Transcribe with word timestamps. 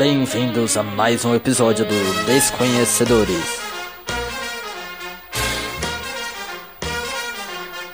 Bem-vindos 0.00 0.78
a 0.78 0.82
mais 0.82 1.26
um 1.26 1.34
episódio 1.34 1.84
do 1.84 2.24
Desconhecedores. 2.24 3.60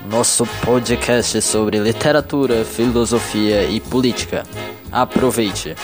Nosso 0.08 0.46
podcast 0.64 1.42
sobre 1.42 1.80
literatura, 1.80 2.64
filosofia 2.64 3.64
e 3.64 3.80
política. 3.80 4.44
Aproveite! 4.92 5.74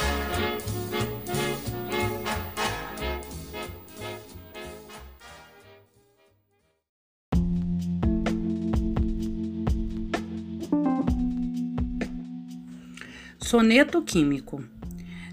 Soneto 13.41 14.01
químico. 14.03 14.63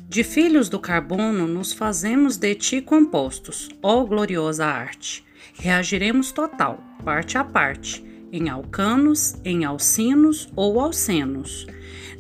De 0.10 0.24
filhos 0.24 0.70
do 0.70 0.80
carbono 0.80 1.48
nos 1.48 1.72
fazemos 1.72 2.36
de 2.36 2.56
ti 2.56 2.82
compostos, 2.82 3.70
ó 3.80 4.04
gloriosa 4.04 4.66
arte. 4.66 5.24
Reagiremos 5.54 6.32
total, 6.32 6.84
parte 7.06 7.38
a 7.38 7.44
parte, 7.44 8.04
em 8.32 8.50
alcanos, 8.50 9.36
em 9.46 9.66
alcinos 9.66 10.50
ou 10.56 10.80
alcenos. 10.80 11.68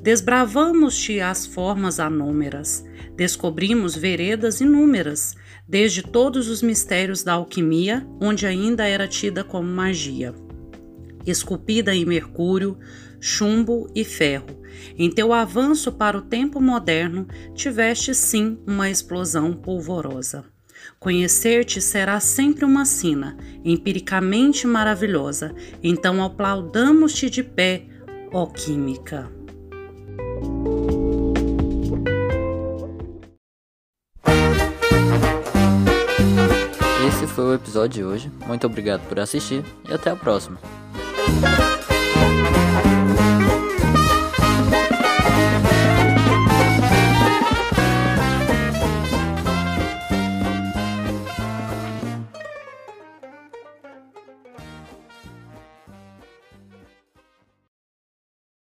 Desbravamos-te 0.03 1.19
as 1.19 1.47
formas 1.47 1.99
anúmeras, 1.99 2.85
descobrimos 3.15 3.95
veredas 3.95 4.61
inúmeras, 4.61 5.35
desde 5.67 6.03
todos 6.03 6.47
os 6.47 6.61
mistérios 6.61 7.23
da 7.23 7.33
alquimia, 7.33 8.05
onde 8.21 8.45
ainda 8.45 8.87
era 8.87 9.07
tida 9.07 9.43
como 9.43 9.67
magia. 9.67 10.35
Esculpida 11.25 11.93
em 11.93 12.05
mercúrio, 12.05 12.77
chumbo 13.19 13.89
e 13.93 14.03
ferro, 14.03 14.59
em 14.97 15.09
teu 15.09 15.33
avanço 15.33 15.91
para 15.91 16.17
o 16.17 16.21
tempo 16.21 16.61
moderno, 16.61 17.27
tiveste 17.53 18.13
sim 18.15 18.57
uma 18.65 18.89
explosão 18.89 19.53
polvorosa. 19.53 20.45
Conhecer-te 20.99 21.81
será 21.81 22.19
sempre 22.19 22.65
uma 22.65 22.85
sina, 22.85 23.37
empiricamente 23.63 24.65
maravilhosa, 24.65 25.53
então 25.83 26.23
aplaudamos-te 26.23 27.29
de 27.29 27.43
pé, 27.43 27.85
ó 28.31 28.45
Química. 28.45 29.31
Esse 37.07 37.27
foi 37.27 37.45
o 37.45 37.53
episódio 37.53 37.89
de 37.89 38.03
hoje. 38.03 38.31
Muito 38.45 38.65
obrigado 38.67 39.07
por 39.07 39.19
assistir 39.19 39.63
e 39.89 39.93
até 39.93 40.09
a 40.09 40.15
próxima. 40.15 40.59
Música 41.29 41.78